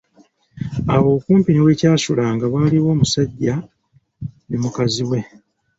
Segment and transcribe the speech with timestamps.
[0.93, 3.55] Awo okumpi ne wekyasulanga waaliwo omusajja
[4.47, 5.19] ne mukaziwe.